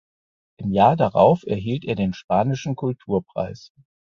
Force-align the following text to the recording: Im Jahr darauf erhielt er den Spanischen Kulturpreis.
Im 0.57 0.71
Jahr 0.71 0.95
darauf 0.95 1.43
erhielt 1.45 1.85
er 1.85 1.93
den 1.93 2.13
Spanischen 2.15 2.75
Kulturpreis. 2.75 3.71